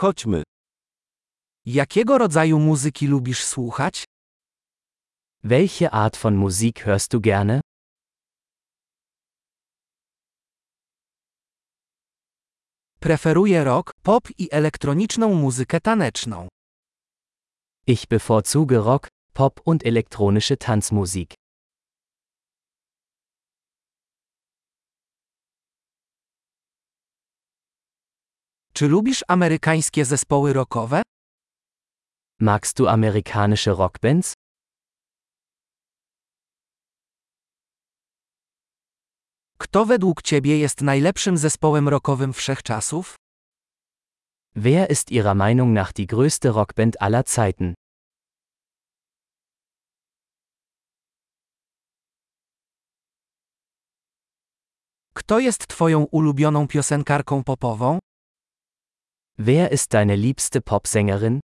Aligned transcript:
Chodźmy. 0.00 0.42
Jakiego 1.66 2.18
rodzaju 2.18 2.58
muzyki 2.58 3.06
lubisz 3.06 3.44
słuchać? 3.44 4.04
Welche 5.44 5.90
Art 5.90 6.16
von 6.16 6.36
Musik 6.36 6.84
hörst 6.84 7.10
du 7.12 7.20
gerne? 7.20 7.60
Preferuję 13.00 13.64
rock, 13.64 13.92
pop 14.02 14.28
i 14.38 14.48
elektroniczną 14.52 15.34
muzykę 15.34 15.80
taneczną. 15.80 16.48
Ich 17.86 18.06
bevorzuge 18.06 18.78
Rock, 18.78 19.08
Pop 19.32 19.60
und 19.64 19.86
elektronische 19.86 20.56
Tanzmusik. 20.56 21.39
Czy 28.80 28.88
lubisz 28.88 29.24
amerykańskie 29.28 30.04
zespoły 30.04 30.52
rockowe? 30.52 31.02
Magst 32.40 32.76
du 32.76 32.88
amerikanische 32.88 33.74
Rockbands? 33.74 34.34
Kto 39.58 39.86
według 39.86 40.22
ciebie 40.22 40.58
jest 40.58 40.80
najlepszym 40.80 41.36
zespołem 41.38 41.88
rockowym 41.88 42.32
wszechczasów? 42.32 43.16
Wer 44.56 44.90
ist 44.90 45.10
Ihrer 45.10 45.36
Meinung 45.36 45.74
nach 45.74 45.92
die 45.92 46.06
größte 46.06 46.52
Rockband 46.52 46.96
aller 47.00 47.24
Zeiten? 47.26 47.74
Kto 55.14 55.38
jest 55.38 55.68
twoją 55.68 56.04
ulubioną 56.04 56.68
piosenkarką 56.68 57.44
popową? 57.44 57.98
Wer 59.42 59.72
ist 59.72 59.94
deine 59.94 60.16
liebste 60.16 60.60
Popsängerin? 60.60 61.40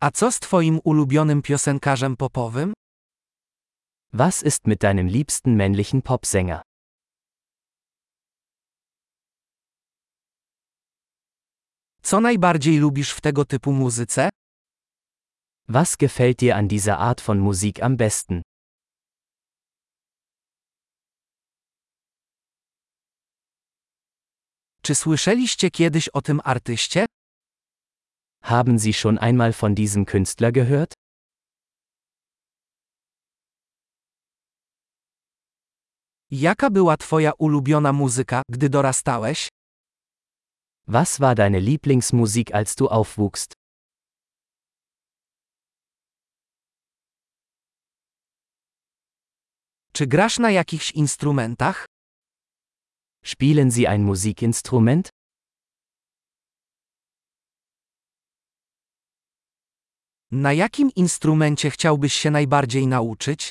A 0.00 0.10
co 0.10 0.30
z 0.30 0.40
twoim 0.40 0.80
ulubionym 0.84 1.42
piosenkarzem 1.42 2.16
popowym? 2.16 2.72
Was 4.12 4.42
ist 4.42 4.66
mit 4.66 4.82
deinem 4.82 5.08
liebsten 5.08 5.56
männlichen 5.56 6.02
Popsänger? 6.02 6.62
Co 12.02 12.20
najbardziej 12.20 12.78
lubisz 12.78 13.12
w 13.12 13.20
tego 13.20 13.44
typu 13.44 13.72
muzyce? 13.72 14.28
Was 15.68 15.96
gefällt 15.96 16.40
dir 16.40 16.56
an 16.56 16.68
dieser 16.68 16.98
Art 16.98 17.20
von 17.20 17.38
Musik 17.38 17.82
am 17.82 17.96
besten? 17.96 18.41
Czy 24.84 24.94
słyszeliście 24.94 25.70
kiedyś 25.70 26.08
o 26.08 26.22
tym 26.22 26.40
artyście? 26.44 27.06
Haben 28.42 28.78
Sie 28.78 28.92
schon 28.92 29.18
einmal 29.18 29.52
von 29.52 29.74
diesem 29.74 30.04
Künstler 30.04 30.52
gehört? 30.52 30.94
Jaka 36.30 36.70
była 36.70 36.96
twoja 36.96 37.32
ulubiona 37.38 37.92
muzyka, 37.92 38.42
gdy 38.50 38.68
dorastałeś? 38.68 39.48
Was 40.86 41.18
war 41.18 41.36
deine 41.36 41.60
Lieblingsmusik, 41.60 42.54
als 42.54 42.74
du 42.74 42.88
aufwuchst? 42.88 43.52
Czy 49.92 50.06
grasz 50.06 50.38
na 50.38 50.50
jakichś 50.50 50.90
instrumentach? 50.92 51.91
Spielen 53.24 53.70
Sie 53.70 53.88
ein 53.88 54.02
Musikinstrument? 54.04 55.08
Na 60.30 60.52
jakim 60.52 60.90
instrumencie 60.96 61.70
chciałbyś 61.70 62.14
się 62.14 62.30
najbardziej 62.30 62.86
nauczyć? 62.86 63.50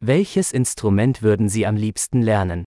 Welches 0.00 0.54
Instrument 0.54 1.20
würden 1.20 1.50
Sie 1.50 1.68
am 1.68 1.76
liebsten 1.78 2.22
lernen? 2.24 2.64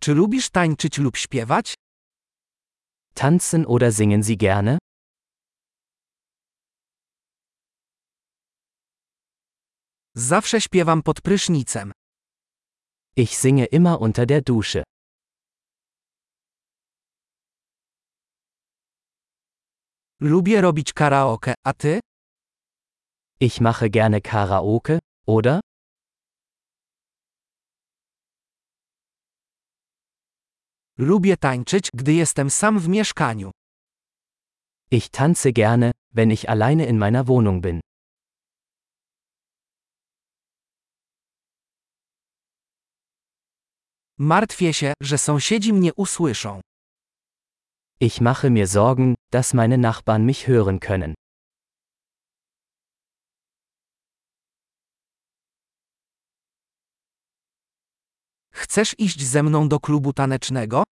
Czy 0.00 0.14
lubisz 0.14 0.50
tańczyć 0.50 0.98
lub 0.98 1.16
śpiewać? 1.16 1.74
Tanzen 3.14 3.66
oder 3.66 3.94
singen 3.94 4.22
Sie 4.22 4.36
gerne? 4.36 4.78
Zawsze 10.20 10.60
śpiewam 10.60 11.02
pod 11.02 11.20
prysznicem. 11.20 11.92
Ich 13.16 13.36
singe 13.36 13.64
immer 13.64 14.00
unter 14.00 14.26
der 14.26 14.42
Dusche. 14.42 14.82
Lubię 20.20 20.60
robić 20.60 20.92
karaoke, 20.92 21.54
a 21.64 21.72
ty? 21.72 22.00
Ich 23.40 23.60
mache 23.60 23.90
gerne 23.90 24.20
Karaoke, 24.20 24.98
oder? 25.26 25.60
Lubię 30.98 31.36
tańczyć, 31.36 31.90
gdy 31.94 32.12
jestem 32.12 32.50
sam 32.50 32.78
w 32.78 32.88
mieszkaniu. 32.88 33.50
Ich 34.90 35.10
tanze 35.10 35.52
gerne, 35.52 35.90
wenn 36.14 36.30
ich 36.30 36.48
alleine 36.48 36.86
in 36.86 36.98
meiner 36.98 37.26
Wohnung 37.26 37.62
bin. 37.62 37.80
Martwię 44.22 44.74
się, 44.74 44.92
że 45.02 45.18
sąsiedzi 45.18 45.72
mnie 45.72 45.94
usłyszą. 45.94 46.60
Ich 48.00 48.20
mache 48.20 48.50
mir 48.50 48.68
Sorgen, 48.68 49.14
dass 49.32 49.54
meine 49.54 49.78
Nachbarn 49.78 50.26
mich 50.26 50.48
hören 50.48 50.78
können. 50.78 51.14
Chcesz 58.52 58.94
iść 58.98 59.26
ze 59.26 59.42
mną 59.42 59.68
do 59.68 59.80
klubu 59.80 60.12
tanecznego? 60.12 60.84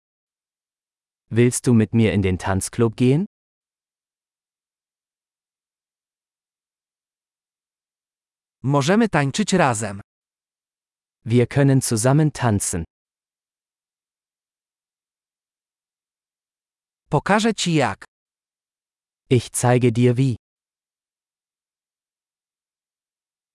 Willst 1.31 1.65
du 1.67 1.75
mit 1.75 1.93
mir 1.95 2.15
in 2.15 2.23
den 2.23 2.39
Tanzclub 2.39 2.95
gehen? 2.95 3.27
Możemy 8.63 9.09
tańczyć 9.09 9.53
razem. 9.53 10.01
Wir 11.25 11.47
können 11.49 11.81
zusammen 11.81 12.31
tanzen. 12.33 12.85
Pokażę 17.11 17.55
ci 17.55 17.75
jak. 17.75 18.05
Ich 19.31 19.49
zeige 19.53 19.93
dir 19.93 20.15
wie. 20.15 20.37